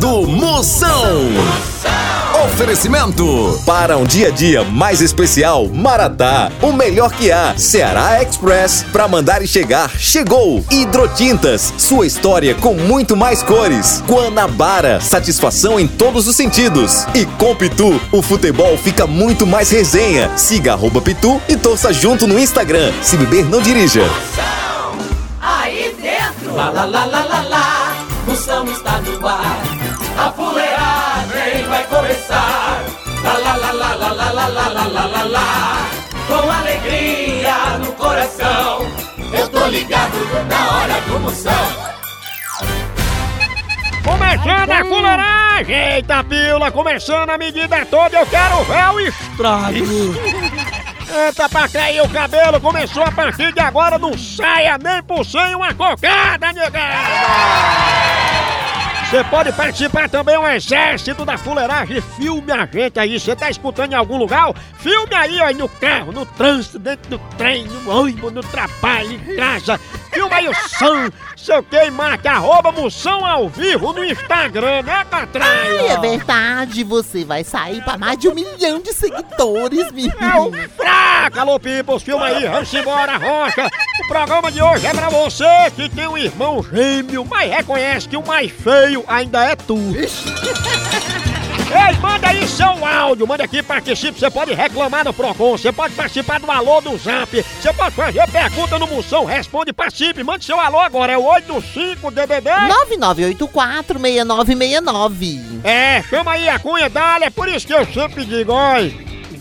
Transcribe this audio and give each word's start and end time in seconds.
do 0.00 0.26
Moção. 0.26 1.28
Oferecimento 2.46 3.60
para 3.66 3.98
um 3.98 4.04
dia 4.04 4.28
a 4.28 4.30
dia 4.30 4.64
mais 4.64 5.02
especial, 5.02 5.68
Maratá, 5.68 6.50
o 6.62 6.72
melhor 6.72 7.12
que 7.12 7.30
há. 7.30 7.54
Ceará 7.58 8.22
Express, 8.22 8.82
para 8.90 9.06
mandar 9.06 9.42
e 9.42 9.46
chegar, 9.46 9.90
chegou. 9.98 10.64
Hidrotintas, 10.70 11.74
sua 11.76 12.06
história 12.06 12.54
com 12.54 12.72
muito 12.72 13.14
mais 13.14 13.42
cores. 13.42 14.02
Guanabara, 14.08 15.00
satisfação 15.02 15.78
em 15.78 15.86
todos 15.86 16.26
os 16.26 16.34
sentidos. 16.34 17.06
E 17.14 17.26
com 17.26 17.54
Pitu, 17.54 18.00
o 18.10 18.22
futebol 18.22 18.78
fica 18.78 19.06
muito 19.06 19.46
mais 19.46 19.70
resenha. 19.70 20.30
Siga 20.34 20.72
arroba 20.72 21.02
Pitu 21.02 21.38
e 21.46 21.56
torça 21.56 21.92
junto 21.92 22.26
no 22.26 22.38
Instagram. 22.38 22.90
Se 23.02 23.18
beber, 23.18 23.44
não 23.44 23.60
dirija. 23.60 24.02
Aí 25.42 25.94
dentro, 26.00 26.54
lá 26.56 26.70
lá 26.70 26.86
lá 26.86 27.04
lá 27.04 27.24
lá 27.24 27.42
lá, 27.42 27.96
Moção 28.26 28.64
está 28.66 28.89
Começando 44.42 44.70
a 44.70 44.84
fuleiragem! 44.84 45.94
Eita, 45.94 46.24
pila, 46.24 46.70
começando 46.70 47.30
a 47.30 47.38
medida 47.38 47.84
toda, 47.86 48.18
eu 48.18 48.26
quero 48.26 48.64
ver 48.64 48.88
o 48.94 49.00
estrago! 49.00 49.76
Eita, 51.26 51.48
pra 51.48 51.68
cair 51.68 52.00
o 52.00 52.08
cabelo, 52.08 52.60
começou 52.60 53.02
a 53.02 53.12
partir 53.12 53.52
de 53.52 53.60
agora, 53.60 53.98
não 53.98 54.16
saia 54.16 54.78
nem 54.78 55.02
por 55.02 55.26
sem 55.26 55.54
uma 55.54 55.74
cocada, 55.74 56.52
negada! 56.52 57.90
Você 59.10 59.24
pode 59.24 59.52
participar 59.52 60.08
também 60.08 60.38
um 60.38 60.46
exército 60.46 61.24
da 61.24 61.36
fuleiragem. 61.36 62.00
Filme 62.00 62.52
a 62.52 62.64
gente 62.64 62.96
aí. 62.96 63.18
Você 63.18 63.34
tá 63.34 63.50
escutando 63.50 63.92
em 63.92 63.96
algum 63.96 64.16
lugar? 64.16 64.54
Filme 64.78 65.12
aí, 65.16 65.40
ó, 65.40 65.52
no 65.52 65.68
carro, 65.68 66.12
no 66.12 66.24
trânsito, 66.24 66.78
dentro 66.78 67.10
do 67.10 67.18
trem, 67.36 67.64
no 67.64 67.90
ônibus, 67.90 68.32
no 68.32 68.40
trabalho, 68.40 69.10
em 69.10 69.34
casa. 69.34 69.80
Filma 70.12 70.36
aí 70.36 70.48
o 70.48 70.54
som, 70.54 71.10
seu 71.40 71.62
que 71.62 71.76
e 71.76 71.90
marque 71.90 72.28
arroba 72.28 72.70
moção 72.70 73.24
ao 73.24 73.48
vivo 73.48 73.92
no 73.92 74.04
Instagram, 74.04 74.82
né, 74.82 75.04
Catraia? 75.10 75.80
Ai, 75.80 75.88
é 75.88 75.98
verdade, 75.98 76.84
você 76.84 77.24
vai 77.24 77.42
sair 77.42 77.82
pra 77.82 77.96
mais 77.96 78.18
de 78.18 78.28
um 78.28 78.34
milhão 78.34 78.80
de 78.80 78.92
seguidores, 78.92 79.90
menino. 79.90 80.14
É 80.20 80.38
o 80.38 80.52
fraca, 80.68 81.40
alô, 81.40 81.58
peoples, 81.58 82.02
filma 82.02 82.26
aí, 82.26 82.46
vamos 82.46 82.72
embora, 82.74 83.16
Rocha. 83.16 83.70
O 84.04 84.08
programa 84.08 84.52
de 84.52 84.62
hoje 84.62 84.86
é 84.86 84.92
pra 84.92 85.08
você 85.08 85.70
que 85.74 85.88
tem 85.88 86.06
um 86.06 86.18
irmão 86.18 86.62
gêmeo, 86.62 87.24
mas 87.24 87.50
reconhece 87.50 88.08
que 88.08 88.16
o 88.16 88.26
mais 88.26 88.50
feio 88.50 89.02
ainda 89.08 89.42
é 89.42 89.56
tu. 89.56 89.78
Ei, 91.70 91.96
manda 92.00 92.28
aí 92.28 92.48
seu 92.48 92.84
áudio, 92.84 93.26
manda 93.28 93.44
aqui, 93.44 93.62
participe. 93.62 94.18
Você 94.18 94.28
pode 94.28 94.52
reclamar 94.52 95.04
no 95.04 95.14
Procon, 95.14 95.56
você 95.56 95.70
pode 95.70 95.94
participar 95.94 96.40
do 96.40 96.50
alô 96.50 96.80
do 96.80 96.98
Zap, 96.98 97.30
você 97.30 97.72
pode 97.72 97.94
fazer 97.94 98.28
pergunta 98.30 98.76
no 98.78 98.88
Moção, 98.88 99.24
responde, 99.24 99.72
participe. 99.72 100.24
Mande 100.24 100.44
seu 100.44 100.58
alô 100.58 100.80
agora, 100.80 101.12
é 101.12 101.18
o 101.18 101.22
85DDD. 101.22 102.50
99846969. 103.94 105.60
É, 105.64 106.02
chama 106.02 106.32
aí 106.32 106.48
a 106.48 106.58
cunha 106.58 106.90
Dália, 106.90 107.26
é 107.26 107.30
por 107.30 107.48
isso 107.48 107.66
que 107.66 107.74
eu 107.74 107.86
sempre 107.86 108.24
digo, 108.24 108.52
olha, 108.52 108.92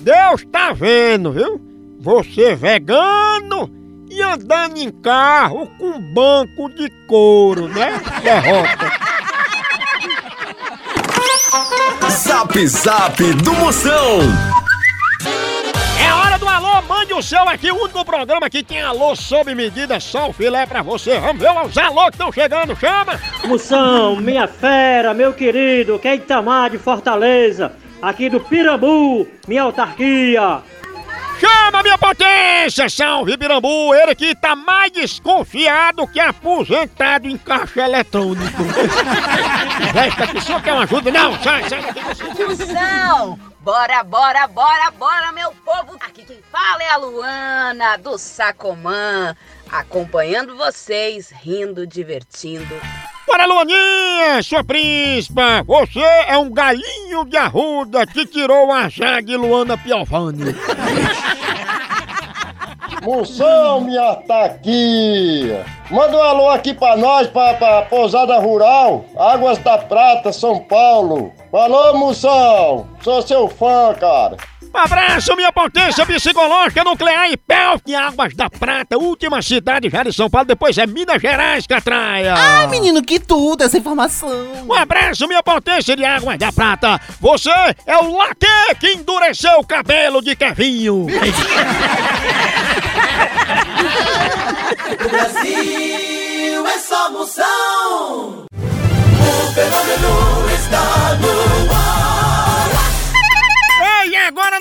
Deus 0.01 0.45
tá 0.51 0.71
vendo, 0.71 1.31
viu? 1.31 1.59
Você 1.99 2.55
vegano 2.55 3.69
e 4.09 4.21
andando 4.21 4.77
em 4.77 4.89
carro 4.89 5.67
com 5.77 5.99
banco 5.99 6.69
de 6.69 6.89
couro, 7.07 7.67
né? 7.67 7.99
Derrota. 8.23 9.18
Zap 12.19 12.67
Zap 12.67 13.33
do 13.35 13.53
Moção. 13.53 14.19
É 16.03 16.13
hora 16.13 16.37
do 16.37 16.45
alô, 16.49 16.81
mande 16.81 17.13
o 17.13 17.21
seu 17.21 17.47
aqui, 17.47 17.71
o 17.71 17.81
único 17.81 18.03
programa 18.03 18.49
que 18.49 18.61
tem 18.61 18.81
alô 18.81 19.15
sob 19.15 19.55
medida, 19.55 20.01
só 20.01 20.29
o 20.29 20.33
filé 20.33 20.65
pra 20.65 20.81
você. 20.81 21.17
Vamos 21.17 21.41
ver 21.41 21.49
os 21.49 21.77
alô 21.77 22.07
que 22.07 22.15
estão 22.15 22.29
chegando, 22.29 22.75
chama! 22.75 23.17
Moção, 23.45 24.17
minha 24.17 24.49
fera, 24.49 25.13
meu 25.13 25.31
querido, 25.31 25.97
que 25.97 26.09
é 26.09 26.15
Itamar 26.15 26.69
de 26.69 26.77
Fortaleza, 26.77 27.71
aqui 28.01 28.29
do 28.29 28.41
Pirambu, 28.41 29.25
minha 29.47 29.63
autarquia. 29.63 30.59
Chama, 31.39 31.81
minha 31.81 31.97
potência! 31.97 32.89
Salve, 32.89 33.37
Birambu! 33.37 33.93
Ele 33.95 34.13
que 34.13 34.35
tá 34.35 34.55
mais 34.55 34.91
desconfiado 34.91 36.07
que 36.07 36.19
aposentado 36.19 37.27
em 37.27 37.37
caixa 37.37 37.81
eletrônico. 37.81 38.63
Resta 39.93 40.27
que 40.27 40.41
só 40.41 40.59
quer 40.59 40.73
uma 40.73 40.83
ajuda. 40.83 41.11
Não, 41.11 41.41
sai, 41.41 41.69
sai 41.69 41.81
daqui. 41.81 42.43
Moção! 42.43 43.39
Bora, 43.61 44.03
bora, 44.03 44.47
bora, 44.47 44.91
bora, 44.91 45.31
meu 45.31 45.51
povo! 45.63 45.95
Aqui 45.99 46.23
quem 46.23 46.39
fala 46.51 46.81
é 46.81 46.89
a 46.89 46.97
Luana, 46.97 47.97
do 47.97 48.17
Sacomã, 48.17 49.35
acompanhando 49.69 50.55
vocês, 50.55 51.29
rindo, 51.29 51.85
divertindo. 51.85 52.75
Bora, 53.29 53.45
Luaninha, 53.45 54.41
sua 54.41 54.63
príncipa! 54.63 55.63
Você 55.67 55.99
é 55.99 56.35
um 56.35 56.49
galinho 56.49 57.23
de 57.25 57.37
arruda 57.37 58.07
que 58.07 58.25
tirou 58.25 58.71
a 58.71 58.89
de 59.21 59.37
Luana 59.37 59.77
Piovani. 59.77 60.45
Moção, 63.05 63.81
minha 63.81 64.15
taquia! 64.15 65.63
Manda 65.91 66.17
um 66.17 66.23
alô 66.23 66.49
aqui 66.49 66.73
pra 66.73 66.97
nós, 66.97 67.27
pra, 67.27 67.53
pra 67.53 67.83
Pousada 67.83 68.39
Rural, 68.39 69.05
Águas 69.15 69.59
da 69.59 69.77
Prata, 69.77 70.33
São 70.33 70.61
Paulo. 70.61 71.31
Alô, 71.53 71.99
Moção! 71.99 72.87
Sou 73.03 73.21
seu 73.21 73.47
fã, 73.47 73.93
cara. 73.93 74.37
Um 74.73 74.77
abraço, 74.77 75.35
minha 75.35 75.51
potência 75.51 76.05
psicológica 76.05 76.83
nuclear 76.83 77.29
e 77.31 77.37
Pelk 77.37 77.93
Águas 77.95 78.35
da 78.35 78.49
Prata, 78.49 78.97
última 78.97 79.41
cidade 79.41 79.89
já 79.89 80.03
de 80.03 80.13
São 80.13 80.29
Paulo, 80.29 80.47
depois 80.47 80.77
é 80.77 80.85
Minas 80.85 81.21
Gerais, 81.21 81.65
Catraia. 81.65 82.35
Ai, 82.35 82.67
menino, 82.67 83.01
que 83.01 83.19
tudo 83.19 83.63
essa 83.63 83.77
informação. 83.77 84.29
Um 84.67 84.73
abraço, 84.73 85.27
minha 85.27 85.41
potência 85.41 85.95
de 85.95 86.05
Águas 86.05 86.37
da 86.37 86.51
Prata. 86.51 87.01
Você 87.19 87.49
é 87.85 87.97
o 87.97 88.15
laque 88.15 88.75
que 88.79 88.93
endureceu 88.93 89.59
o 89.59 89.65
cabelo 89.65 90.21
de 90.21 90.35
Kevinho. 90.35 91.07
O 94.89 95.09
Brasil 95.09 96.67
é 96.67 96.79
só 96.79 97.11
Moção. 97.11 98.45
O 98.51 99.53
fenômeno 99.53 100.49
está 100.53 101.15
no 101.15 101.73
ar. 101.73 101.98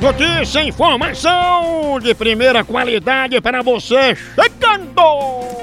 Notícia, 0.00 0.62
informação 0.62 1.98
de 2.00 2.14
primeira 2.14 2.62
qualidade 2.64 3.40
para 3.40 3.62
você 3.62 4.14
chegando! 4.14 5.58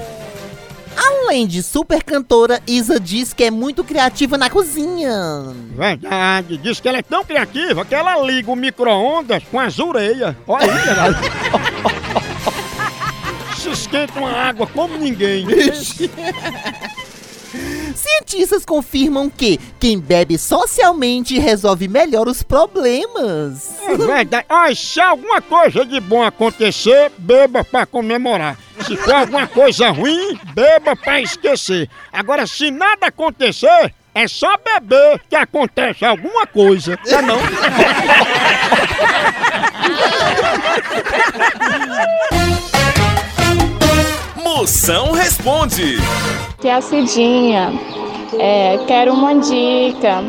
Além 0.98 1.48
de 1.48 1.64
super 1.64 2.04
cantora, 2.04 2.62
Isa 2.68 3.00
diz 3.00 3.34
que 3.34 3.46
é 3.46 3.52
muito 3.52 3.84
criativa 3.84 4.38
na 4.38 4.50
cozinha. 4.50 5.12
Verdade, 5.76 6.58
diz 6.58 6.80
que 6.80 6.88
ela 6.88 6.98
é 6.98 7.02
tão 7.02 7.24
criativa 7.24 7.84
que 7.86 7.96
ela 7.96 8.18
liga 8.24 8.52
o 8.52 8.56
micro-ondas 8.56 9.44
com 9.52 9.60
as 9.60 9.80
orelhas. 9.80 10.36
Olha 10.48 10.72
aí. 10.72 11.16
Se 13.58 13.70
esquenta 13.70 14.20
uma 14.20 14.32
água 14.32 14.68
como 14.68 14.98
ninguém. 14.98 15.46
Cientistas 17.96 18.66
confirmam 18.66 19.30
que 19.30 19.60
quem 19.80 20.00
bebe 20.00 20.38
socialmente 20.38 21.40
resolve 21.40 21.88
melhor 21.88 22.28
os 22.28 22.44
problemas. 22.44 23.80
É 23.88 23.96
verdade. 23.96 24.46
Ai, 24.50 24.76
se 24.76 25.00
alguma 25.00 25.42
coisa 25.42 25.86
de 25.86 26.00
bom 26.00 26.24
acontecer, 26.24 27.12
beba 27.18 27.64
pra 27.64 27.86
comemorar. 27.86 28.58
Se 28.86 28.96
for 28.98 29.14
alguma 29.14 29.48
coisa 29.48 29.90
ruim, 29.90 30.38
beba 30.54 30.96
pra 30.96 31.22
esquecer. 31.22 31.90
Agora, 32.12 32.46
se 32.46 32.70
nada 32.70 33.08
acontecer, 33.08 33.94
é 34.14 34.28
só 34.28 34.56
beber 34.58 35.22
que 35.30 35.36
acontece 35.36 36.06
alguma 36.06 36.46
coisa. 36.46 36.98
Tá 36.98 37.22
não? 37.22 37.38
Moção 44.56 45.12
responde. 45.12 45.98
Que 46.62 46.70
é 46.70 46.76
a 46.76 46.82
Cidinha. 46.82 47.74
É, 48.40 48.78
quero 48.88 49.12
uma 49.12 49.34
dica 49.34 50.24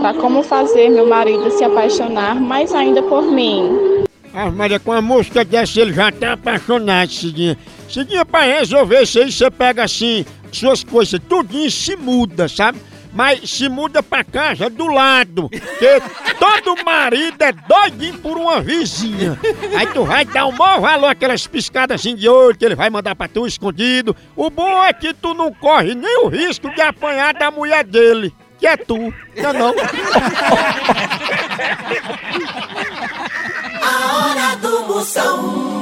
para 0.00 0.14
como 0.14 0.40
fazer 0.44 0.88
meu 0.88 1.04
marido 1.08 1.50
se 1.50 1.64
apaixonar 1.64 2.40
mais 2.40 2.72
ainda 2.72 3.02
por 3.02 3.24
mim. 3.24 4.04
Ah, 4.32 4.48
Maria, 4.52 4.78
com 4.78 4.92
a 4.92 5.02
música 5.02 5.44
dessa 5.44 5.80
ele 5.80 5.92
já 5.92 6.12
tá 6.12 6.34
apaixonado, 6.34 7.10
Cidinha. 7.10 7.58
Cidinha, 7.90 8.24
pra 8.24 8.42
resolver 8.42 9.02
isso 9.02 9.18
aí, 9.18 9.32
você 9.32 9.50
pega 9.50 9.82
assim, 9.82 10.24
suas 10.52 10.84
coisas, 10.84 11.20
tudinho 11.28 11.68
se 11.68 11.96
muda, 11.96 12.46
sabe? 12.46 12.78
Mas 13.12 13.50
se 13.50 13.68
muda 13.68 14.02
pra 14.02 14.24
casa 14.24 14.70
do 14.70 14.86
lado, 14.86 15.50
porque 15.50 16.02
todo 16.38 16.82
marido 16.84 17.42
é 17.42 17.52
doidinho 17.52 18.18
por 18.18 18.38
uma 18.38 18.60
vizinha. 18.60 19.38
Aí 19.76 19.86
tu 19.88 20.04
vai 20.04 20.24
dar 20.24 20.46
o 20.46 20.52
maior 20.52 20.80
valor 20.80 21.08
aquelas 21.08 21.46
piscadas 21.46 22.00
assim 22.00 22.16
de 22.16 22.28
olho 22.28 22.56
que 22.56 22.64
ele 22.64 22.74
vai 22.74 22.88
mandar 22.88 23.14
pra 23.14 23.28
tu 23.28 23.46
escondido. 23.46 24.16
O 24.34 24.48
bom 24.48 24.82
é 24.82 24.92
que 24.92 25.12
tu 25.12 25.34
não 25.34 25.52
corre 25.52 25.94
nem 25.94 26.24
o 26.24 26.28
risco 26.28 26.70
de 26.74 26.80
apanhar 26.80 27.34
da 27.34 27.50
mulher 27.50 27.84
dele, 27.84 28.34
que 28.58 28.66
é 28.66 28.76
tu, 28.76 29.12
não 29.36 29.50
é 29.50 29.52
não? 29.52 29.74
A 33.82 34.16
hora 34.16 34.56
do 34.56 34.86
Moção. 34.86 35.81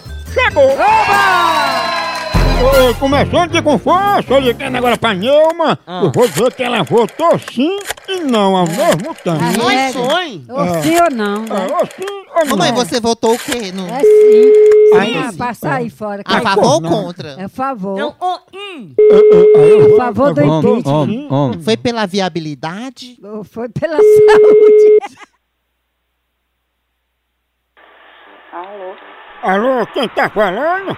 chegou! 0.33 0.71
Ô, 2.63 2.93
começando 2.99 3.49
de 3.51 3.61
com 3.61 3.79
força, 3.79 4.37
ligando 4.39 4.75
agora 4.75 4.95
pra 4.95 5.15
Neuma, 5.15 5.79
eu 6.03 6.11
vou 6.11 6.27
dizer 6.27 6.53
que 6.53 6.61
ela 6.61 6.83
votou 6.83 7.39
sim 7.51 7.79
e 8.07 8.19
não 8.19 8.55
ao 8.55 8.67
mesmo 8.67 9.15
tempo. 9.15 9.39
Mas 9.65 9.93
foi? 9.95 10.43
Ou 10.47 10.81
sim 10.83 10.95
ou 11.01 11.09
não, 11.11 11.41
né? 11.41 11.67
É, 11.67 11.73
ou 11.73 11.85
sim 11.87 12.05
ou 12.05 12.23
não. 12.35 12.45
Mamãe, 12.45 12.71
você 12.71 12.99
votou 12.99 13.33
o 13.33 13.39
quê? 13.39 13.71
No... 13.71 13.87
É 13.87 13.99
sim. 14.01 14.97
Aí 14.99 15.17
Ah, 15.17 15.31
sim. 15.31 15.37
pra 15.37 15.53
sair 15.55 15.89
fora. 15.89 16.21
A 16.23 16.41
favor 16.41 16.65
ou 16.75 16.81
não. 16.81 16.89
contra? 16.89 17.29
É 17.39 17.43
a 17.45 17.49
favor. 17.49 17.97
É, 17.99 18.03
é, 18.03 19.93
A 19.93 19.97
favor 19.97 20.33
do 20.33 20.41
votou 20.45 20.77
impeachment. 20.77 21.53
sim. 21.53 21.61
Foi 21.63 21.77
pela 21.77 22.05
viabilidade? 22.05 23.17
Ou 23.23 23.43
Foi 23.43 23.69
pela 23.69 23.97
saúde. 23.97 24.99
Alô? 28.53 29.10
Alô, 29.43 29.87
quem 29.87 30.07
tá 30.09 30.29
falando? 30.29 30.95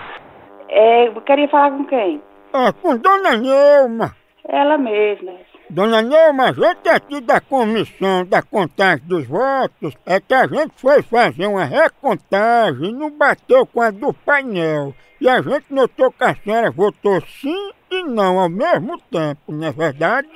É, 0.68 1.07
eu 1.07 1.22
queria 1.22 1.48
falar 1.48 1.72
com 1.72 1.86
quem? 1.86 2.22
É 2.54 2.72
com 2.74 2.98
Dona 2.98 3.38
Neuma. 3.38 4.13
Ela 4.45 4.78
mesma. 4.78 5.31
Dona 5.69 6.01
Neuma, 6.01 6.50
a 6.50 6.51
gente 6.51 6.90
aqui 6.90 7.22
da 7.22 7.40
comissão 7.40 8.25
da 8.25 8.42
contagem 8.42 9.07
dos 9.07 9.25
votos 9.25 9.95
é 10.06 10.19
que 10.19 10.34
a 10.34 10.45
gente 10.45 10.74
foi 10.75 11.01
fazer 11.04 11.48
uma 11.48 11.63
recontagem 11.63 12.90
e 12.90 12.94
não 12.94 13.10
bateu 13.12 13.66
com 13.66 13.80
a 13.80 13.92
do 13.92 14.13
painel. 14.13 14.94
E 15.22 15.30
a 15.30 15.42
gente 15.42 15.66
notou 15.69 16.12
que 16.12 16.24
a 16.25 16.36
senhora 16.36 16.69
votou 16.69 17.22
sim 17.22 17.72
e 17.94 18.04
não 18.04 18.40
ao 18.40 18.50
mesmo 18.50 18.98
tempo, 19.12 19.40
não 19.51 19.68
é 19.68 19.72
verdade? 19.72 20.30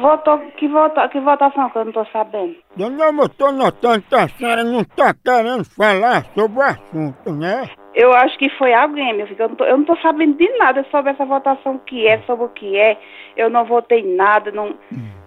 Votou, 0.00 0.38
que, 0.56 0.68
vota, 0.68 1.08
que 1.08 1.20
votação 1.20 1.68
que 1.70 1.78
eu 1.78 1.84
não 1.84 1.92
tô 1.92 2.04
sabendo? 2.06 2.54
Neuma, 2.76 3.24
eu 3.24 3.28
tô 3.28 3.50
notando 3.52 4.02
que 4.02 4.14
a 4.14 4.28
senhora 4.28 4.62
não 4.64 4.84
tá 4.84 5.12
querendo 5.14 5.64
falar 5.64 6.24
sobre 6.34 6.58
o 6.58 6.62
assunto, 6.62 7.32
né? 7.32 7.68
Eu 7.94 8.12
acho 8.12 8.38
que 8.38 8.48
foi 8.50 8.72
alguém, 8.72 9.12
meu 9.16 9.26
filho. 9.26 9.42
Eu 9.42 9.48
não, 9.48 9.56
tô, 9.56 9.64
eu 9.64 9.76
não 9.78 9.84
tô 9.84 9.96
sabendo 9.96 10.36
de 10.36 10.48
nada 10.58 10.86
sobre 10.90 11.10
essa 11.10 11.24
votação 11.24 11.78
que 11.86 12.06
é, 12.06 12.18
sobre 12.22 12.44
o 12.44 12.48
que 12.50 12.76
é. 12.76 12.96
Eu 13.36 13.50
não 13.50 13.64
votei 13.64 14.02
nada, 14.16 14.52
não, 14.52 14.74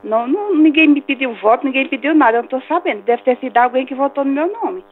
não, 0.04 0.26
não- 0.28 0.56
ninguém 0.56 0.88
me 0.88 1.02
pediu 1.02 1.34
voto, 1.36 1.66
ninguém 1.66 1.88
pediu 1.90 2.16
nada. 2.16 2.38
Eu 2.38 2.42
não 2.44 2.50
tô 2.50 2.62
sabendo. 2.62 3.02
Deve 3.02 3.24
ter 3.24 3.38
sido 3.40 3.58
alguém 3.58 3.86
que 3.86 3.96
votou 3.96 4.24
no 4.24 4.32
meu 4.32 4.52
nome. 4.54 4.86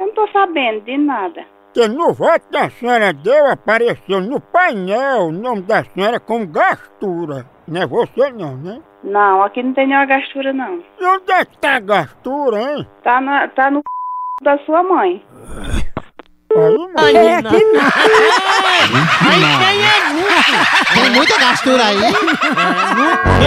Eu 0.00 0.06
não 0.06 0.14
tô 0.14 0.26
sabendo 0.28 0.80
de 0.80 0.96
nada. 0.96 1.44
Que 1.78 1.86
no 1.86 2.12
voto 2.12 2.48
que 2.50 2.56
a 2.56 2.68
senhora 2.70 3.12
deu 3.12 3.52
apareceu 3.52 4.20
no 4.20 4.40
painel 4.40 5.26
o 5.28 5.30
nome 5.30 5.62
da 5.62 5.84
senhora 5.84 6.18
como 6.18 6.44
gastura. 6.44 7.46
Não 7.68 7.82
é 7.82 7.86
você 7.86 8.32
não, 8.32 8.56
né? 8.56 8.80
Não, 9.04 9.44
aqui 9.44 9.62
não 9.62 9.72
tem 9.74 9.86
nenhuma 9.86 10.04
gastura, 10.06 10.52
não. 10.52 10.82
E 10.98 11.04
onde 11.04 11.30
é 11.30 11.44
que 11.44 11.56
tá 11.58 11.76
a 11.76 11.78
gastura, 11.78 12.60
hein? 12.60 12.84
Tá, 13.04 13.20
na, 13.20 13.46
tá 13.46 13.70
no 13.70 13.80
da 14.42 14.58
sua 14.66 14.82
mãe. 14.82 15.24
Aí 16.96 17.12
não. 17.12 17.20
É 17.20 17.36
aqui 17.36 17.62
não. 17.62 17.80
Tem 20.94 21.10
muita 21.12 21.38
gastura 21.38 21.84
aí? 21.84 22.00
Tem 22.00 22.10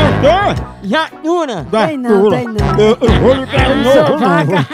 o 0.07 0.21
quê? 0.21 0.87
Gastura. 0.87 1.65
Tem 1.69 1.97
não, 1.97 2.29
tem 2.29 2.47
não. 2.47 2.79
Eu, 2.79 2.97
eu 3.01 3.11
vou 3.19 3.33
ligar 3.33 3.65
de 3.65 3.85
Eu 3.85 3.91
sou 3.91 4.03
novo, 4.03 4.19
não. 4.19 4.29
vaga. 4.29 4.65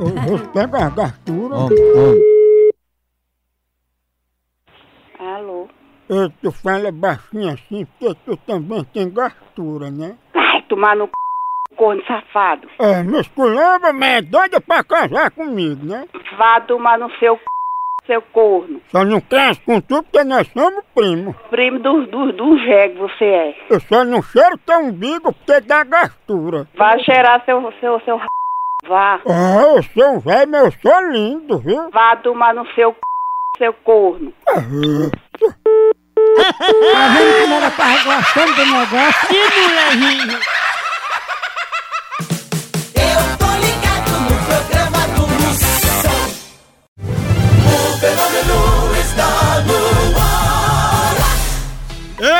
Eu 0.00 0.06
vou 0.06 0.38
pegar 0.48 0.86
a 0.86 0.88
gastura. 0.88 1.56
Alô? 5.18 5.68
Eu, 6.08 6.30
tu 6.40 6.50
fala 6.50 6.90
baixinho 6.90 7.52
assim, 7.52 7.84
porque 7.84 8.16
tu 8.24 8.34
também 8.38 8.82
tem 8.94 9.12
gastura, 9.12 9.90
né? 9.90 10.16
Ai, 10.34 10.62
tomar 10.62 10.96
no 10.96 11.04
c... 11.04 11.12
corno 11.76 12.02
safado. 12.06 12.66
É, 12.78 13.02
me 13.02 13.20
esculamba, 13.20 13.92
mas 13.92 14.08
é 14.08 14.22
doida 14.22 14.58
pra 14.58 14.82
casar 14.82 15.30
comigo, 15.32 15.84
né? 15.84 16.08
Vá 16.38 16.62
tomar 16.62 16.98
no 16.98 17.10
seu 17.18 17.36
c... 17.36 17.42
seu 18.06 18.22
corno. 18.22 18.80
Só 18.88 19.04
não 19.04 19.20
caso 19.20 19.60
com 19.66 19.82
tu 19.82 20.02
porque 20.02 20.24
nós 20.24 20.48
somos 20.48 20.82
primos. 20.94 21.36
Primo 21.50 21.78
do, 21.78 22.06
do, 22.06 22.32
do 22.32 22.58
jegue 22.60 22.98
você 22.98 23.24
é. 23.26 23.66
Eu 23.68 23.78
só 23.80 24.02
não 24.02 24.22
cheiro 24.22 24.56
teu 24.64 24.78
umbigo 24.78 25.30
porque 25.30 25.60
dá 25.60 25.84
gastura. 25.84 26.66
Vá 26.74 26.98
cheirar 27.00 27.44
seu, 27.44 27.60
seu, 27.80 28.00
seu 28.00 28.16
r... 28.16 28.26
Vá. 28.90 29.20
Ah, 29.24 29.76
eu 29.76 29.82
sou 29.84 30.16
um 30.16 30.18
velho, 30.18 30.50
mas 30.50 30.64
eu 30.64 30.72
sou 30.82 31.10
lindo, 31.12 31.58
viu? 31.60 31.90
Vá 31.92 32.16
tomar 32.16 32.52
no 32.52 32.66
seu 32.74 32.90
c... 32.90 32.98
seu 33.58 33.72
corno. 33.84 34.32
Tá 34.44 34.54
vendo 37.14 37.40
como 37.40 37.54
ela 37.54 37.70
tava 37.70 38.02
gostando 38.02 38.52
do 38.52 38.66
negócio? 38.66 39.28
Que 39.28 39.36
molequinho. 39.60 40.40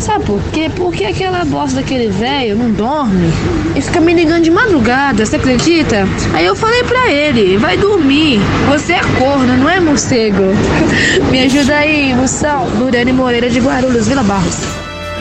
Sabe 0.00 0.24
por 0.24 0.42
quê? 0.52 0.70
Porque 0.74 1.04
aquela 1.04 1.44
bosta 1.44 1.80
daquele 1.80 2.08
velho 2.08 2.56
não 2.56 2.70
dorme 2.72 3.30
e 3.76 3.80
fica 3.80 4.00
me 4.00 4.12
ligando 4.12 4.42
de 4.42 4.50
madrugada, 4.50 5.24
você 5.24 5.36
acredita? 5.36 6.06
Aí 6.34 6.44
eu 6.44 6.56
falei 6.56 6.82
pra 6.84 7.10
ele, 7.10 7.56
vai 7.56 7.76
dormir. 7.76 8.40
Você 8.68 8.94
é 8.94 9.00
corno, 9.18 9.56
não 9.56 9.70
é 9.70 9.78
morcego. 9.80 10.42
me 11.30 11.44
ajuda 11.44 11.76
aí, 11.76 12.14
moção. 12.14 12.68
Durane 12.78 13.12
Moreira 13.12 13.48
de 13.48 13.60
Guarulhos, 13.60 14.08
Vila 14.08 14.22
Barros. 14.22 14.58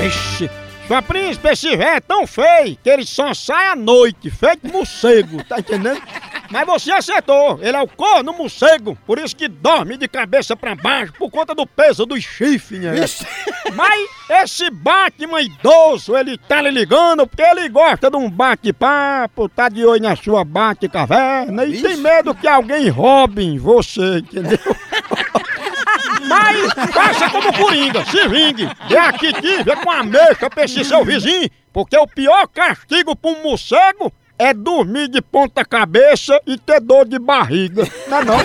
Ixi, 0.06 0.50
sua 0.88 1.02
príncipe, 1.02 1.48
esse 1.48 1.70
velho 1.70 1.84
é 1.84 2.00
tão 2.00 2.28
feio 2.28 2.78
que 2.84 2.90
ele 2.90 3.06
só 3.06 3.34
sai 3.34 3.68
à 3.68 3.76
noite, 3.76 4.30
feito 4.30 4.68
morcego, 4.68 5.44
tá 5.44 5.60
entendendo? 5.60 6.02
Mas 6.51 6.65
você 6.65 6.91
acertou, 6.91 7.60
ele 7.62 7.77
é 7.77 7.81
o 7.81 7.88
corno 7.88 8.34
morcego, 8.34 8.98
por 9.08 9.17
isso 9.17 9.36
que 9.36 9.48
dorme 9.48 9.96
de 9.96 10.08
cabeça 10.08 10.55
pra 10.55 10.75
baixo, 10.75 11.13
por 11.13 11.31
conta 11.31 11.55
do 11.55 11.65
peso 11.65 12.05
dos 12.05 12.24
chifres, 12.24 12.81
né? 12.81 12.93
Mas 13.74 14.10
esse 14.29 14.70
Batman 14.70 15.41
idoso, 15.41 16.15
ele 16.17 16.38
tá 16.38 16.62
lhe 16.62 16.70
ligando 16.70 17.25
porque 17.25 17.41
ele 17.41 17.70
gosta 17.70 18.12
de 18.12 18.17
um 18.17 18.29
bate-papo, 18.29 19.48
tá 19.48 19.70
de 19.70 19.86
olho 19.86 20.03
na 20.03 20.15
sua 20.15 20.43
bate-caverna 20.43 21.63
e 21.63 21.81
tem 21.81 21.96
medo 21.96 22.36
que 22.36 22.48
alguém 22.48 22.89
roube 22.89 23.58
você, 23.58 24.17
entendeu? 24.17 24.60
Mas 26.27 26.74
faça 26.93 27.29
como 27.29 27.53
Coringa, 27.53 28.05
se 28.05 28.27
vingue. 28.27 28.70
Dê 28.88 28.98
aqui 28.98 29.34
tive 29.34 29.75
com 29.77 29.89
a 29.89 30.03
mexa 30.03 30.50
pra 30.50 30.65
esse 30.65 30.84
seu 30.84 31.03
vizinho, 31.03 31.50
porque 31.74 31.98
o 31.98 32.08
pior 32.08 32.48
castigo 32.48 33.15
pra 33.15 33.31
um 33.31 33.43
morcego 33.43 34.12
é 34.42 34.56
dormir 34.56 35.08
de 35.08 35.22
ponta 35.22 35.64
cabeça 35.64 36.42
e 36.48 36.58
ter 36.58 36.82
dor 36.82 37.08
de 37.08 37.20
barriga. 37.20 37.88
Não 38.10 38.18
é 38.18 38.26
não? 38.26 38.36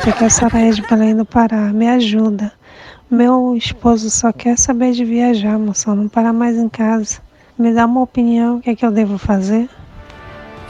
Aqui 0.00 0.56
é 0.56 0.70
de 0.70 0.80
Belém 0.80 1.14
do 1.14 1.26
Pará. 1.26 1.70
Me 1.74 1.86
ajuda. 1.90 2.50
Meu 3.10 3.54
esposo 3.54 4.08
só 4.08 4.32
quer 4.32 4.56
saber 4.56 4.92
de 4.92 5.04
viajar, 5.04 5.58
moção. 5.58 5.94
Não 5.94 6.08
parar 6.08 6.32
mais 6.32 6.56
em 6.56 6.70
casa. 6.70 7.18
Me 7.58 7.74
dá 7.74 7.84
uma 7.84 8.00
opinião. 8.00 8.56
O 8.56 8.60
que 8.62 8.70
é 8.70 8.74
que 8.74 8.86
eu 8.86 8.90
devo 8.90 9.18
fazer? 9.18 9.68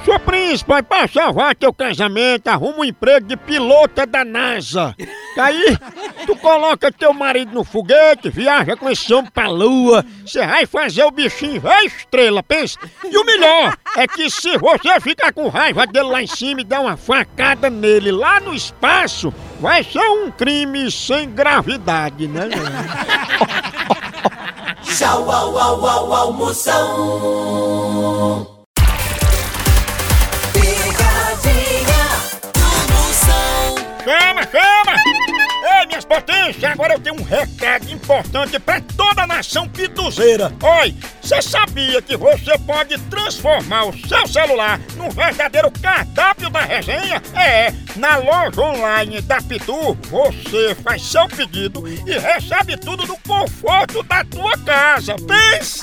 Seu 0.04 0.18
príncipe, 0.18 0.82
pra 0.82 1.06
salvar 1.06 1.54
teu 1.54 1.73
casamento, 1.73 2.49
arruma 2.49 2.80
um 2.80 2.85
emprego 2.85 3.25
de 3.25 3.37
pilota 3.37 4.04
da 4.04 4.25
NASA. 4.25 4.97
Aí, 5.38 5.78
tu 6.26 6.35
coloca 6.37 6.90
teu 6.90 7.14
marido 7.14 7.54
no 7.54 7.62
foguete, 7.62 8.28
viaja 8.28 8.76
com 8.76 8.90
esse 8.90 9.14
homem 9.14 9.30
pra 9.30 9.49
lua, 9.49 10.04
você 10.26 10.44
vai 10.44 10.66
fazer 10.66 11.04
o 11.04 11.12
bichinho, 11.12 11.61
vai 11.61 11.87
estrela, 11.87 12.42
pensa. 12.42 12.80
E 13.04 13.16
o 13.16 13.25
melhor 13.25 13.76
é 13.97 14.09
que 14.09 14.28
se 14.28 14.59
você 14.59 15.00
ficar 15.00 15.32
com 15.32 15.47
raiva 15.49 15.87
dele 15.87 16.09
lá 16.09 16.21
em 16.21 16.26
cima 16.26 16.62
e 16.62 16.64
dar 16.64 16.80
uma 16.80 16.97
facada 16.97 17.71
nele 17.71 18.11
lá 18.11 18.40
no 18.40 18.52
espaço, 18.52 19.32
vai 19.61 19.85
ser 19.85 20.00
um 20.00 20.32
crime 20.32 20.90
sem 20.90 21.30
gravidade, 21.30 22.26
né? 22.26 22.49
Tchau, 24.82 25.30
au, 25.30 25.59
au, 25.59 25.87
au, 25.87 26.12
au, 26.12 26.42
Chama, 34.05 34.43
chama! 34.43 34.97
Ei, 35.65 35.87
minhas 35.87 36.05
potências, 36.05 36.65
agora 36.65 36.95
eu 36.95 37.01
tenho 37.01 37.15
um 37.15 37.23
recado 37.23 37.89
importante 37.89 38.59
pra 38.59 38.81
toda 38.81 39.23
a 39.23 39.27
nação 39.27 39.69
pituzeira. 39.69 40.53
Oi, 40.81 40.95
você 41.23 41.41
sabia 41.41 42.03
que 42.03 42.17
você 42.17 42.59
pode 42.59 42.99
transformar 43.03 43.85
o 43.85 44.09
seu 44.09 44.27
celular 44.27 44.81
num 44.97 45.09
verdadeiro 45.09 45.71
cardápio 45.71 46.51
da 46.51 46.63
resenha? 46.63 47.23
É, 47.35 47.73
na 47.95 48.17
loja 48.17 48.61
online 48.61 49.21
da 49.21 49.41
Pitu, 49.41 49.95
você 50.11 50.75
faz 50.83 51.03
seu 51.03 51.29
pedido 51.29 51.87
e 51.87 52.19
recebe 52.19 52.77
tudo 52.77 53.07
no 53.07 53.17
conforto 53.21 54.03
da 54.03 54.25
tua 54.25 54.59
casa. 54.59 55.15
Pensa! 55.15 55.83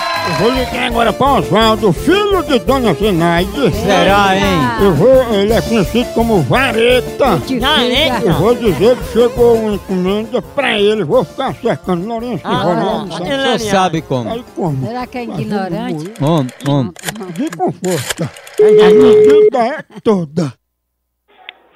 Eu 0.27 0.33
vou 0.35 0.51
ligar 0.51 0.87
agora 0.87 1.11
para 1.13 1.33
Oswaldo, 1.33 1.91
filho 1.93 2.43
de 2.43 2.59
Dona 2.59 2.93
Zenaide. 2.93 3.71
Será, 3.73 4.35
hein? 4.35 4.43
Eu 4.81 4.93
vou, 4.93 5.33
ele 5.33 5.53
é 5.53 5.61
conhecido 5.61 6.13
como 6.13 6.41
Vareta. 6.41 7.37
Vareta? 7.59 8.25
Eu 8.25 8.33
vou 8.33 8.55
dizer 8.55 8.97
que 8.97 9.03
chegou 9.13 9.55
uma 9.55 9.73
encomenda 9.75 10.41
pra 10.41 10.79
ele. 10.79 11.03
Vou 11.03 11.23
ficar 11.23 11.53
cercando 11.55 12.07
Lourenço 12.07 12.41
Ah, 12.45 12.53
enrolando, 12.53 13.11
sabe? 13.13 13.29
Você 13.29 13.69
sabe 13.69 14.01
como? 14.01 14.31
Aí 14.31 14.43
como? 14.55 14.87
Será 14.87 15.07
que 15.07 15.17
é 15.17 15.23
ignorante? 15.23 16.13
Om, 16.21 16.47
om. 16.71 16.93
De 17.33 17.49
com 17.57 17.71
força. 17.71 18.31
A 18.59 18.89
medida 18.93 19.57
é 19.65 19.83
toda. 20.03 20.53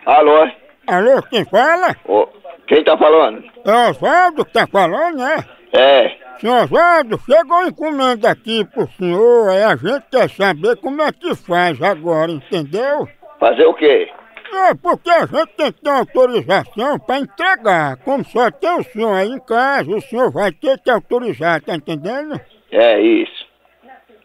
Alô? 0.05 0.47
Alô, 0.87 1.21
quem 1.29 1.43
fala? 1.45 1.95
Ô, 2.07 2.27
quem 2.67 2.83
tá 2.83 2.95
falando? 2.97 3.43
É 3.65 3.89
Oswaldo 3.89 4.45
que 4.45 4.53
tá 4.53 4.67
falando, 4.67 5.17
né? 5.17 5.43
É. 5.73 6.24
Senhor 6.39 6.63
Oswaldo, 6.63 7.19
chegou 7.25 7.57
uma 7.57 7.67
encomenda 7.67 8.29
aqui 8.29 8.65
pro 8.65 8.89
senhor, 8.97 9.49
aí 9.49 9.63
a 9.63 9.75
gente 9.75 10.03
quer 10.11 10.29
saber 10.29 10.75
como 10.77 11.01
é 11.01 11.11
que 11.11 11.33
faz 11.35 11.81
agora, 11.81 12.31
entendeu? 12.31 13.07
Fazer 13.39 13.65
o 13.65 13.73
quê? 13.73 14.09
É, 14.53 14.73
porque 14.75 15.09
a 15.09 15.25
gente 15.25 15.47
tem 15.57 15.71
que 15.71 15.81
ter 15.81 15.89
autorização 15.89 16.99
pra 16.99 17.19
entregar. 17.19 17.97
Como 17.97 18.23
só 18.25 18.49
tem 18.51 18.79
o 18.79 18.83
senhor 18.83 19.13
aí 19.13 19.29
em 19.29 19.39
casa, 19.39 19.89
o 19.89 20.01
senhor 20.01 20.31
vai 20.31 20.51
ter 20.51 20.79
que 20.79 20.89
autorizar, 20.89 21.61
tá 21.61 21.75
entendendo? 21.75 22.39
É 22.71 22.99
isso. 23.01 23.45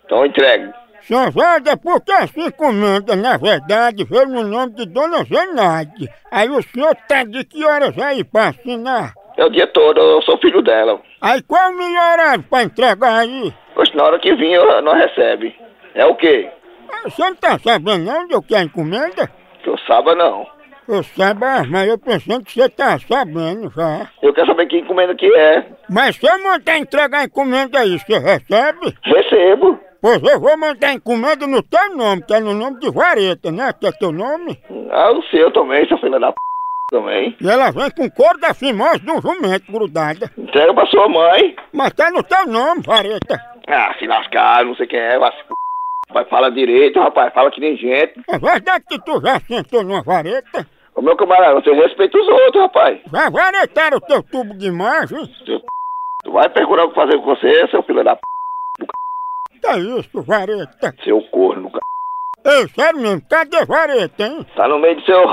Então 0.04 0.26
entregue. 0.26 0.72
Senhor 1.02 1.28
Oswaldo, 1.28 1.70
é 1.70 1.76
porque 1.76 2.12
essa 2.12 2.40
encomenda, 2.40 3.16
na 3.16 3.36
verdade, 3.36 4.04
veio 4.04 4.26
no 4.26 4.42
nome 4.42 4.74
de 4.74 4.86
Dona 4.86 5.24
Zenaide. 5.24 6.08
Aí 6.30 6.48
o 6.50 6.62
senhor 6.62 6.94
tá 7.08 7.24
de 7.24 7.44
que 7.44 7.64
horas 7.64 7.96
aí 7.98 8.22
pra 8.22 8.48
assinar? 8.48 9.14
É 9.40 9.44
o 9.46 9.48
dia 9.50 9.66
todo, 9.68 9.98
eu 9.98 10.20
sou 10.20 10.36
filho 10.36 10.60
dela. 10.60 11.00
Aí 11.18 11.40
qual 11.42 11.70
o 11.70 11.74
melhor 11.74 12.12
horário 12.12 12.42
pra 12.42 12.62
entregar 12.62 13.20
aí? 13.20 13.50
Pois 13.74 13.90
na 13.94 14.04
hora 14.04 14.18
que 14.18 14.34
vir, 14.34 14.52
eu- 14.52 14.82
nós 14.82 14.98
recebe. 14.98 15.56
É 15.94 16.04
o 16.04 16.14
quê? 16.14 16.50
Ah, 16.92 17.08
Você 17.08 17.22
não 17.22 17.34
tá 17.34 17.58
sabendo 17.58 18.04
não 18.04 18.28
do 18.28 18.42
que 18.42 18.54
é 18.54 18.58
a 18.58 18.62
encomenda? 18.62 19.30
Que 19.62 19.70
eu 19.70 19.78
saiba 19.86 20.14
não. 20.14 20.46
Eu 20.86 21.02
saiba, 21.02 21.64
mas 21.70 21.88
eu 21.88 21.96
pensando 21.96 22.44
que 22.44 22.52
você 22.52 22.68
tá 22.68 22.98
sabendo 22.98 23.70
já. 23.74 24.10
Eu 24.20 24.34
quero 24.34 24.46
saber 24.46 24.66
que 24.66 24.76
encomenda 24.78 25.14
que 25.14 25.26
é. 25.34 25.64
Mas 25.88 26.16
se 26.16 26.26
eu 26.26 26.42
mandar 26.42 26.76
entregar 26.76 27.20
a 27.20 27.24
encomenda 27.24 27.78
aí, 27.78 27.98
você 27.98 28.18
recebe? 28.18 28.94
Recebo. 29.02 29.80
Pois 30.02 30.22
eu 30.22 30.38
vou 30.38 30.54
mandar 30.58 30.92
encomenda 30.92 31.46
no 31.46 31.62
teu 31.62 31.96
nome, 31.96 32.22
que 32.26 32.34
é 32.34 32.40
no 32.40 32.52
nome 32.52 32.78
de 32.78 32.90
Vareta, 32.90 33.50
né? 33.50 33.72
Que 33.72 33.86
é 33.86 33.92
teu 33.92 34.12
nome? 34.12 34.60
Ah, 34.90 35.12
o 35.12 35.22
seu 35.30 35.50
também, 35.50 35.86
seu 35.88 35.96
filho 35.98 36.20
da 36.20 36.30
p. 36.32 36.38
também. 36.90 37.36
E 37.40 37.48
ela 37.48 37.70
vem 37.70 37.90
com 37.90 38.10
couro 38.10 38.38
da 38.38 38.52
fimose 38.52 39.00
de 39.00 39.10
um 39.10 39.20
jumento 39.20 39.70
grudada. 39.72 40.30
Entrega 40.36 40.74
pra 40.74 40.86
sua 40.86 41.08
mãe. 41.08 41.56
Mas 41.72 41.92
tá 41.92 42.10
no 42.10 42.22
teu 42.22 42.46
nome, 42.46 42.82
vareta. 42.82 43.40
Ah, 43.68 43.94
se 43.98 44.06
lascar, 44.06 44.64
não 44.64 44.74
sei 44.74 44.86
quem 44.86 44.98
é, 44.98 45.18
vai. 45.18 45.30
Rapaz, 46.08 46.28
fala 46.28 46.50
direito, 46.50 46.98
rapaz, 46.98 47.32
fala 47.32 47.50
que 47.52 47.60
nem 47.60 47.76
gente. 47.76 48.20
É 48.28 48.38
verdade 48.38 48.84
que 48.88 48.98
tu 49.04 49.20
já 49.20 49.38
sentou 49.40 49.84
numa 49.84 50.02
vareta? 50.02 50.66
Ô 50.96 51.00
meu 51.00 51.16
camarada, 51.16 51.54
você 51.60 51.72
respeita 51.72 52.18
os 52.18 52.26
outros, 52.26 52.62
rapaz. 52.62 53.00
Já 53.12 53.30
varetaram 53.30 53.98
o 53.98 54.00
teu 54.00 54.22
tubo 54.24 54.52
de 54.58 54.66
imagem? 54.66 55.24
Seu 55.46 55.60
p... 55.60 55.66
Tu 56.24 56.32
vai 56.32 56.48
procurar 56.48 56.84
o 56.84 56.88
que 56.88 56.96
fazer 56.96 57.16
com 57.16 57.24
você, 57.24 57.68
seu 57.68 57.82
filho 57.84 58.02
da 58.02 58.16
p... 58.16 58.22
Que 59.60 59.66
é 59.68 59.78
isso, 59.78 60.22
vareta? 60.22 60.94
Seu 61.04 61.22
corno, 61.30 61.70
c... 61.70 61.78
Ei, 62.44 62.68
sério 62.70 63.00
mesmo, 63.00 63.22
cadê 63.28 63.64
vareta, 63.64 64.24
hein? 64.24 64.44
Tá 64.56 64.66
no 64.66 64.80
meio 64.80 64.96
do 64.96 65.04
seu... 65.04 65.28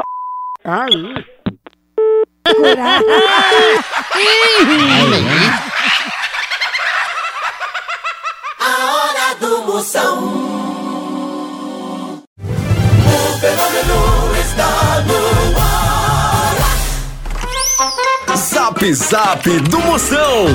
r- 0.63 1.25
A 8.59 8.93
hora 8.93 9.35
do 9.39 9.63
Moção. 9.63 10.23
O 12.39 13.39
fenômeno 13.39 14.35
está 14.39 14.71
no 15.01 15.17
ar. 15.59 16.55
Zap 18.37 18.93
Zap 18.93 19.49
do 19.61 19.79
Moção. 19.79 20.47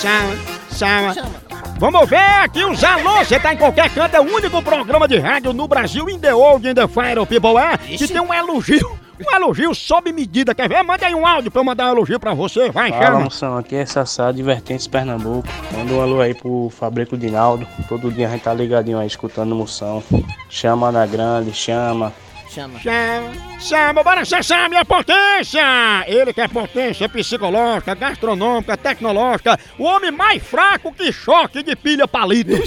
Chama, 0.00 0.34
chama, 0.76 1.14
chama. 1.14 1.39
Vamos 1.80 2.10
ver 2.10 2.18
aqui 2.18 2.62
os 2.62 2.84
alôs. 2.84 3.26
Você 3.26 3.40
tá 3.40 3.54
em 3.54 3.56
qualquer 3.56 3.88
canto, 3.88 4.14
é 4.14 4.20
o 4.20 4.24
único 4.34 4.60
programa 4.62 5.08
de 5.08 5.16
rádio 5.18 5.54
no 5.54 5.66
Brasil, 5.66 6.10
in 6.10 6.18
the 6.18 6.34
old, 6.34 6.68
in 6.68 6.74
the 6.74 6.86
fire, 6.86 7.24
people, 7.26 7.56
é? 7.56 7.78
Que 7.78 8.06
tem 8.06 8.20
um 8.20 8.34
elogio. 8.34 8.98
Um 9.18 9.34
elogio 9.34 9.74
sob 9.74 10.12
medida. 10.12 10.54
Quer 10.54 10.68
ver? 10.68 10.82
Manda 10.82 11.06
aí 11.06 11.14
um 11.14 11.26
áudio 11.26 11.50
pra 11.50 11.60
eu 11.60 11.64
mandar 11.64 11.86
um 11.86 11.92
elogio 11.92 12.20
pra 12.20 12.34
você. 12.34 12.68
Vai, 12.70 12.90
Fala, 12.90 13.04
chama. 13.06 13.20
moção, 13.20 13.56
aqui 13.56 13.76
é 13.76 13.86
Sassá, 13.86 14.30
Divertentes 14.30 14.86
Pernambuco. 14.86 15.48
Manda 15.74 15.94
um 15.94 16.02
alô 16.02 16.20
aí 16.20 16.34
pro 16.34 16.70
Fabrico 16.70 17.16
Dinaldo. 17.16 17.66
Todo 17.88 18.10
dia 18.12 18.28
a 18.28 18.30
gente 18.30 18.42
tá 18.42 18.52
ligadinho 18.52 18.98
aí, 18.98 19.06
escutando 19.06 19.54
moção. 19.54 20.02
Chama 20.50 20.92
na 20.92 21.06
grande, 21.06 21.50
chama. 21.54 22.12
Chama. 22.50 22.80
Chama, 22.80 23.32
chama, 23.60 24.02
bora 24.02 24.22
acessar 24.22 24.64
a 24.64 24.68
minha 24.68 24.84
potência! 24.84 25.62
Ele 26.08 26.32
que 26.32 26.40
é 26.40 26.48
potência 26.48 27.08
psicológica, 27.08 27.94
gastronômica, 27.94 28.76
tecnológica, 28.76 29.56
o 29.78 29.84
homem 29.84 30.10
mais 30.10 30.42
fraco 30.42 30.92
que 30.92 31.12
choque 31.12 31.62
de 31.62 31.76
pilha 31.76 32.08
palito. 32.08 32.50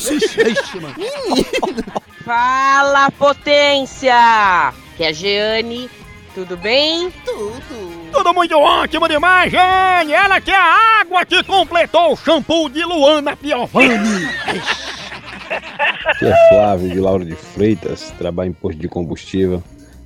Fala, 2.24 3.12
potência! 3.12 4.74
Que 4.96 5.04
é 5.04 5.10
a 5.10 5.12
Jeane, 5.12 5.90
tudo 6.34 6.56
bem? 6.56 7.12
Tudo. 7.26 8.10
Tudo 8.14 8.34
muito 8.34 8.58
ótimo 8.58 9.10
demais, 9.10 9.52
Jane! 9.52 10.14
Ela 10.14 10.40
que 10.40 10.52
é 10.52 10.56
a 10.56 11.02
água 11.02 11.26
que 11.26 11.44
completou 11.44 12.14
o 12.14 12.16
shampoo 12.16 12.70
de 12.70 12.86
Luana 12.86 13.36
Piovani. 13.36 14.30
Aqui 16.06 16.26
é 16.26 16.50
Flávio 16.50 16.90
de 16.90 17.00
Lauro 17.02 17.26
de 17.26 17.36
Freitas, 17.36 18.12
trabalho 18.18 18.52
em 18.52 18.54
posto 18.54 18.80
de 18.80 18.88
combustível. 18.88 19.62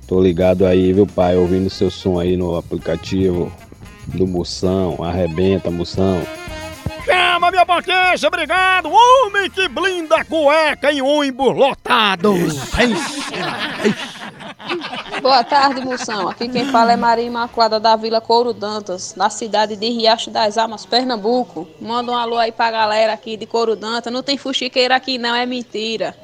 Tô 0.08 0.18
ligado 0.22 0.64
aí, 0.64 0.90
viu 0.90 1.06
pai, 1.06 1.36
ouvindo 1.36 1.68
seu 1.68 1.90
som 1.90 2.18
aí 2.18 2.34
no 2.34 2.56
aplicativo 2.56 3.52
do 4.06 4.26
Moção, 4.26 5.04
arrebenta 5.04 5.70
Moção. 5.70 6.22
Chama 7.04 7.50
minha 7.50 7.66
potência, 7.66 8.26
obrigado! 8.26 8.88
Homem 8.90 9.50
que 9.50 9.68
blinda 9.68 10.24
cueca 10.24 10.90
em 10.90 11.02
ônibus 11.02 11.54
lotado. 11.54 12.32
Boa 15.20 15.44
tarde, 15.44 15.84
moção. 15.84 16.26
Aqui 16.28 16.48
quem 16.48 16.64
fala 16.66 16.92
é 16.92 16.96
Maria 16.96 17.24
Imaculada 17.24 17.78
da 17.78 17.94
Vila 17.94 18.20
Couro 18.20 18.54
Dantas, 18.54 19.14
na 19.14 19.28
cidade 19.28 19.76
de 19.76 19.90
Riacho 19.90 20.30
das 20.30 20.56
Almas, 20.56 20.86
Pernambuco. 20.86 21.68
Manda 21.80 22.12
um 22.12 22.16
alô 22.16 22.38
aí 22.38 22.50
pra 22.50 22.70
galera 22.70 23.12
aqui 23.12 23.36
de 23.36 23.44
Couro 23.44 23.76
Dantas. 23.76 24.12
Não 24.12 24.22
tem 24.22 24.38
fuxiqueira 24.38 24.96
aqui 24.96 25.18
não, 25.18 25.34
é 25.34 25.44
mentira. 25.44 26.14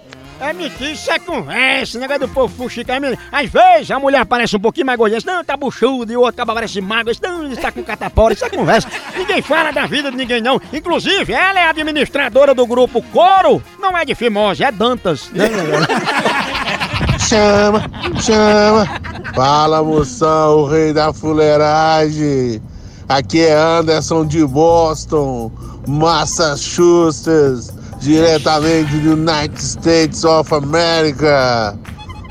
É 0.41 0.53
mentira, 0.53 0.91
isso 0.91 1.11
é 1.11 1.19
conversa, 1.19 1.99
negócio 1.99 2.21
do 2.27 2.29
povo 2.29 2.55
fuxica. 2.55 2.93
é. 2.95 3.19
Às 3.33 3.49
vezes 3.51 3.91
a 3.91 3.99
mulher 3.99 4.25
parece 4.27 4.57
um 4.57 4.61
pouquinho 4.61 4.87
mais 4.87 4.99
gordinha, 4.99 5.21
não, 5.25 5.45
tá 5.45 5.57
buchudo, 5.57 6.13
e 6.13 6.17
o 6.17 6.21
outro 6.21 6.35
acaba 6.35 6.55
parece 6.55 6.81
magro, 6.81 7.13
não, 7.23 7.51
está 7.51 7.71
com 7.73 7.83
catapora, 7.83 8.35
isso 8.35 8.45
é 8.45 8.51
conversa. 8.51 8.89
Ninguém 9.17 9.41
fala 9.41 9.73
da 9.73 9.87
vida 9.87 10.11
de 10.11 10.17
ninguém 10.17 10.41
não. 10.43 10.61
Inclusive, 10.73 11.33
ela 11.33 11.61
é 11.61 11.69
administradora 11.69 12.55
do 12.55 12.67
grupo 12.67 13.01
Coro, 13.13 13.63
não 13.79 13.97
é 13.97 14.05
de 14.05 14.15
Fimose, 14.15 14.63
é 14.65 14.71
Dantas. 14.73 15.31
né? 15.31 15.49
Chama, 17.19 17.91
chama. 18.21 18.87
Fala, 19.35 19.83
moção, 19.83 20.59
o 20.59 20.67
rei 20.67 20.93
da 20.93 21.11
fuleiragem. 21.13 22.61
Aqui 23.09 23.41
é 23.41 23.55
Anderson 23.55 24.27
de 24.27 24.45
Boston, 24.47 25.51
Massachusetts, 25.87 27.73
diretamente 28.05 28.99
do 28.99 29.13
United 29.13 29.59
States 29.59 30.25
of 30.25 30.55
America. 30.55 31.75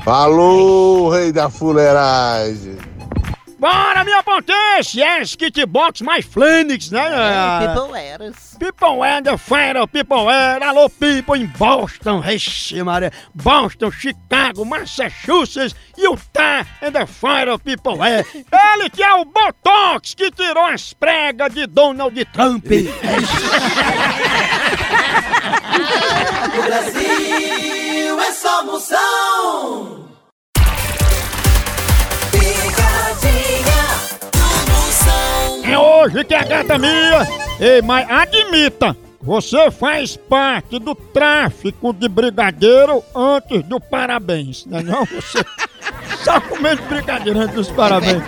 Falou, 0.04 1.10
rei 1.10 1.32
da 1.32 1.50
fuleiragem. 1.50 2.78
Bora, 3.58 4.04
minha 4.04 4.22
potência! 4.22 5.18
Yes, 5.18 5.34
Kitbox 5.34 6.02
mais 6.02 6.24
Flenix, 6.26 6.90
né? 6.90 7.00
É, 7.00 7.66
People 7.66 7.98
Eras. 7.98 8.56
People 8.58 8.98
Wear, 8.98 9.22
the 9.22 9.38
Fire, 9.38 9.86
People 9.90 10.26
Wear, 10.26 10.62
alô 10.62 10.90
People 10.90 11.36
em 11.36 11.46
Boston, 11.46 12.22
Ixi, 12.22 12.82
Maria, 12.82 13.10
Boston, 13.34 13.90
Chicago, 13.90 14.64
Massachusetts, 14.64 15.74
Utah, 15.96 16.66
and 16.82 16.92
the 16.92 17.06
Fire, 17.06 17.58
People 17.58 17.98
Wear. 17.98 18.24
Ele 18.34 18.90
que 18.90 19.02
é 19.02 19.14
o 19.14 19.24
Botox 19.24 20.14
que 20.14 20.30
tirou 20.30 20.66
as 20.66 20.92
pregas 20.92 21.52
de 21.54 21.66
Donald 21.66 22.22
Trump. 22.26 22.66
O 26.58 26.62
Brasil 26.62 28.20
é 28.20 28.32
só 28.32 28.64
moção. 28.64 30.04
Picadinha 32.30 33.84
do 34.32 34.72
moção. 34.72 35.64
É 35.64 35.78
hoje 35.78 36.24
que 36.24 36.34
a 36.34 36.44
gata 36.44 36.78
minha. 36.78 37.26
Ei, 37.60 37.82
mas 37.82 38.08
admita, 38.08 38.96
você 39.20 39.70
faz 39.70 40.16
parte 40.16 40.78
do 40.78 40.94
tráfico 40.94 41.92
de 41.92 42.08
brigadeiro 42.08 43.02
antes 43.14 43.62
do 43.64 43.80
parabéns, 43.80 44.66
né 44.66 44.82
não? 44.82 45.04
Você 45.06 45.44
só 46.22 46.40
comendo 46.40 46.82
brigadeiro 46.82 47.40
antes 47.40 47.54
dos 47.54 47.70
parabéns. 47.70 48.22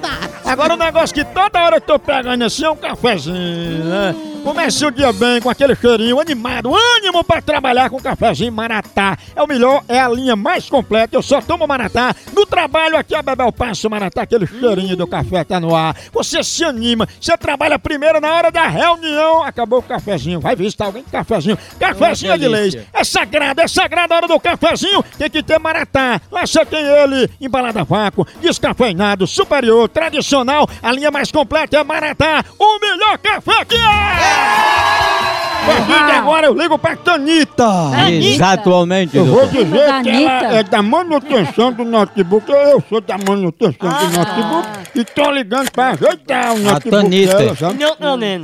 Agora 0.45 0.75
o 0.75 0.77
negócio 0.77 1.15
que 1.15 1.25
toda 1.25 1.63
hora 1.63 1.77
eu 1.77 1.81
tô 1.81 1.99
pegando 1.99 2.45
assim 2.45 2.65
é 2.65 2.71
um 2.71 2.77
cafezinho, 2.77 3.85
né? 3.85 4.15
Comece 4.47 4.87
o 4.87 4.93
dia 4.93 5.13
bem 5.13 5.41
com 5.41 5.51
aquele 5.51 5.75
cheirinho 5.75 6.21
animado, 6.21 6.73
ânimo 6.73 7.25
pra 7.25 7.43
trabalhar 7.43 7.91
com 7.91 8.01
cafezinho 8.01 8.53
Maratá. 8.53 9.19
É 9.35 9.43
o 9.43 9.47
melhor, 9.47 9.83
é 9.89 9.99
a 9.99 10.09
linha 10.09 10.37
mais 10.37 10.71
completa. 10.71 11.17
Eu 11.17 11.21
só 11.21 11.41
tomo 11.41 11.67
Maratá. 11.67 12.15
No 12.33 12.47
trabalho 12.47 12.97
aqui 12.97 13.13
a 13.13 13.23
Bebel 13.23 13.51
passa 13.51 13.89
o 13.89 13.91
Maratá, 13.91 14.23
aquele 14.23 14.47
cheirinho 14.47 14.97
do 14.97 15.05
café 15.05 15.43
tá 15.43 15.59
no 15.59 15.75
ar. 15.75 15.97
Você 16.13 16.45
se 16.45 16.63
anima, 16.63 17.09
você 17.21 17.37
trabalha 17.37 17.77
primeiro 17.77 18.21
na 18.21 18.33
hora 18.33 18.53
da 18.53 18.69
reunião. 18.69 19.43
Acabou 19.43 19.81
o 19.81 19.83
cafezinho, 19.83 20.39
vai 20.39 20.55
visitar 20.55 20.85
alguém 20.85 21.03
com 21.03 21.11
cafezinho. 21.11 21.59
Cafezinho 21.81 22.33
é 22.33 22.39
de 22.39 22.47
leite. 22.47 22.89
É 22.93 23.03
sagrado, 23.03 23.61
é 23.61 23.67
sagrado 23.67 24.15
a 24.15 24.17
hora 24.19 24.29
do 24.29 24.39
cafezinho. 24.39 25.03
Tem 25.19 25.29
que 25.29 25.43
ter 25.43 25.59
Maratá. 25.59 26.21
Lá 26.31 26.47
você 26.47 26.65
tem 26.65 26.85
ele, 26.85 27.29
embalado 27.41 27.81
a 27.81 27.83
vácuo, 27.83 28.25
descafeinado, 28.41 29.27
superior, 29.27 29.89
tradicional. 29.89 30.69
A 30.81 30.93
linha 30.93 31.11
mais 31.11 31.33
completa 31.33 31.79
é 31.79 31.83
Maratá. 31.83 32.45
O 32.57 32.79
melhor 32.79 33.19
café 33.19 33.65
que 33.65 33.75
é! 33.75 34.36
A 34.37 35.69
partir 35.69 36.05
de 36.07 36.13
agora 36.13 36.47
eu 36.47 36.55
ligo 36.55 36.79
pra 36.79 36.95
Tanita. 36.97 37.65
Exatamente, 38.09 39.17
Eu 39.17 39.25
vou 39.25 39.41
doutor. 39.49 39.65
dizer 39.65 40.03
que 40.05 40.09
ela 40.25 40.59
é 40.59 40.63
da 40.63 40.81
manutenção 40.81 41.73
do 41.73 41.85
notebook. 41.85 42.49
Eu 42.53 42.81
sou 42.89 43.01
da 43.01 43.19
manutenção 43.19 43.89
do 43.89 44.09
notebook 44.17 44.69
e 44.95 45.05
tô 45.05 45.31
ligando 45.33 45.69
pra 45.73 45.89
ajeitar 45.91 46.55
o 46.55 46.59
notebook 46.61 46.91
Tanita. 46.91 47.37
dela, 47.39 47.57
sabe? 47.57 47.83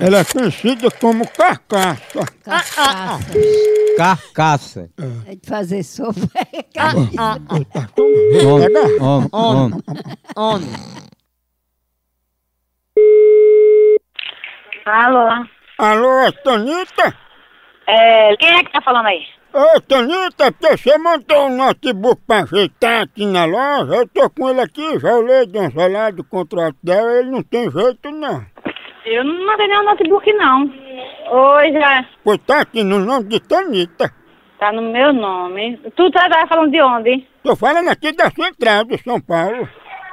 Ela 0.01 0.19
é 0.19 0.25
conhecida 0.25 0.91
como 0.91 1.29
carcaça. 1.29 2.27
Carcaça. 3.97 4.91
É 5.27 5.37
de 5.37 5.49
fazer 5.49 5.85
sopa. 5.85 6.19
Homem, 8.45 8.67
homem, 8.91 9.29
homem. 9.31 9.81
Homem. 10.35 10.69
Alô? 14.87 15.47
Alô, 15.79 16.31
Tanita? 16.45 17.17
É, 17.87 18.37
quem 18.37 18.57
é 18.57 18.65
que 18.65 18.73
tá 18.73 18.81
falando 18.81 19.07
aí? 19.07 19.23
Ô, 19.53 19.81
porque 19.83 20.77
você 20.77 20.97
mandou 20.99 21.47
um 21.47 21.57
notebook 21.57 22.23
pra 22.27 22.43
ajeitar 22.43 23.03
aqui 23.03 23.27
na 23.27 23.45
loja, 23.45 23.97
eu 23.97 24.09
tô 24.09 24.31
com 24.31 24.49
ele 24.49 24.61
aqui, 24.61 24.99
já 24.99 25.15
olhei 25.15 25.47
de 25.47 25.59
uma 25.59 25.85
olhada 25.85 26.17
do 26.17 26.25
contrato 26.25 26.77
dela, 26.83 27.19
ele 27.19 27.31
não 27.31 27.43
tem 27.43 27.71
jeito 27.71 28.11
não. 28.11 28.45
Eu 29.05 29.25
não 29.25 29.47
mandei 29.47 29.67
nenhum 29.67 29.85
notebook, 29.85 30.33
não. 30.35 30.73
Oi, 31.31 31.73
já. 31.73 32.07
Pois 32.23 32.39
tá 32.47 32.61
aqui 32.61 32.83
no 32.85 32.99
nome 32.99 33.25
de 33.25 33.41
Tanita. 33.41 34.11
Tá 34.59 34.73
no 34.73 34.83
meu 34.83 35.13
nome. 35.13 35.77
Tu 35.97 36.11
tá, 36.13 36.29
tá 36.29 36.47
falando 36.47 36.71
de 36.71 36.81
onde? 36.81 37.27
Tô 37.43 37.57
falando 37.57 37.89
aqui 37.89 38.13
da 38.13 38.31
central 38.31 38.85
de 38.85 38.97
São 38.99 39.21
Paulo. 39.21 39.69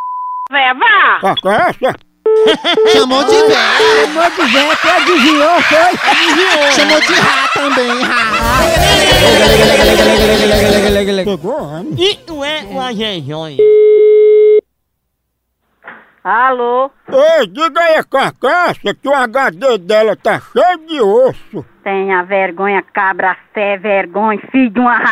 véia, 0.52 0.74
vá. 0.74 1.20
Carcaça? 1.22 1.96
Chamou 2.94 3.24
de 3.24 3.32
véia. 3.32 4.06
Chamou 4.06 4.30
de 4.30 4.54
véia, 4.54 4.76
tu 4.76 4.90
adivinhou, 4.90 5.62
foi? 5.62 6.12
Adivinhou. 6.12 6.72
Chamou 6.72 7.00
de 7.00 7.14
rá 7.14 7.48
também, 7.54 8.02
rá. 8.04 8.32
Pegou, 11.26 11.70
E 11.98 12.20
não 12.28 12.46
é 12.46 12.62
uma 12.70 12.94
jejonha. 12.94 13.58
Alô? 16.24 16.92
Ei, 17.10 17.48
diga 17.48 17.82
aí 17.82 17.96
a 17.96 18.04
carcaça 18.04 18.94
que 18.94 19.10
o 19.10 19.14
HD 19.14 19.80
dela 19.80 20.16
tá 20.16 20.40
cheio 20.40 20.78
de 20.86 21.02
osso. 21.02 21.66
Tenha 21.84 22.22
vergonha, 22.22 22.84
cabra, 22.94 23.36
fé, 23.54 23.78
vergonha, 23.78 24.40
filho 24.52 24.70
de 24.70 24.80
uma 24.80 24.98
r... 24.98 25.12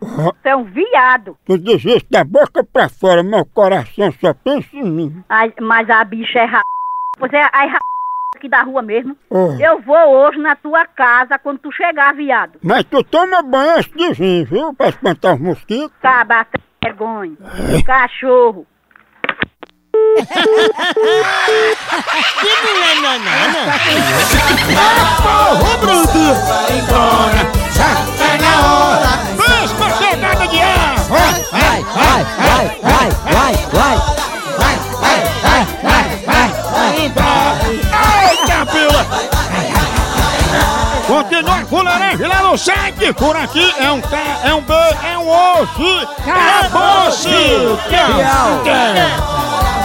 Você 0.00 0.48
é 0.48 0.56
um 0.56 0.64
viado. 0.64 1.36
Tu 1.44 1.58
diz 1.58 1.84
isso 1.84 2.06
da 2.10 2.22
boca 2.24 2.62
pra 2.64 2.88
fora, 2.88 3.22
meu 3.22 3.44
coração 3.44 4.12
só 4.20 4.32
pensa 4.32 4.68
em 4.72 4.84
mim. 4.84 5.24
Ai, 5.28 5.52
mas 5.60 5.90
a 5.90 6.04
bicha 6.04 6.38
é 6.38 6.44
ra... 6.44 6.62
Você 7.18 7.36
é 7.36 7.42
a 7.42 7.66
ra... 7.66 7.78
aqui 8.36 8.48
da 8.48 8.62
rua 8.62 8.80
mesmo. 8.80 9.16
Oh. 9.28 9.56
Eu 9.58 9.80
vou 9.82 9.96
hoje 9.96 10.38
na 10.38 10.54
tua 10.54 10.86
casa 10.86 11.36
quando 11.38 11.58
tu 11.58 11.72
chegar, 11.72 12.14
viado. 12.14 12.60
Mas 12.62 12.84
tu 12.84 13.02
toma 13.02 13.42
banho 13.42 13.76
antes 13.78 13.92
de 13.92 14.12
vir, 14.12 14.44
viu? 14.46 14.72
Pra 14.72 14.88
espantar 14.88 15.34
os 15.34 15.40
mosquitos. 15.40 15.90
Cabra, 16.00 16.44
fé, 16.44 16.58
vergonha. 16.84 17.36
Cachorro. 17.84 18.66
Que 22.40 22.52
não 22.64 22.84
é 22.84 22.94
nanana? 23.02 23.72
Porra, 25.22 25.76
bruto! 25.78 26.24
Sai 28.16 28.38
na 28.38 28.52
hora! 28.62 29.08
Pegada 30.38 30.48
de 30.48 30.60
ar! 30.60 30.96
Vai, 31.08 31.42
vai, 31.50 31.82
vai, 31.84 32.24
vai, 32.42 32.70
vai, 32.82 33.10
vai, 33.24 33.52
vai! 33.72 33.96
Vai, 34.58 34.76
vai, 35.00 35.20
vai, 35.42 35.64
vai, 35.82 36.04
vai, 36.26 37.10
vai! 37.10 37.30
Eita, 38.30 38.58
pila! 38.66 39.02
Continua 41.06 41.64
com 41.64 41.76
o 41.76 41.82
laranja 41.82 42.28
lá 42.28 42.42
no 42.42 42.58
site! 42.58 43.12
Por 43.14 43.36
aqui 43.36 43.74
é 43.78 43.90
um 43.90 44.00
K, 44.00 44.16
é 44.44 44.54
um 44.54 44.60
B, 44.62 44.74
é 44.74 45.18
um 45.18 45.28
osso! 45.28 46.08
Acabou-se! 46.26 47.28
Tchau! 47.88 48.62
Tchau! 48.64 49.78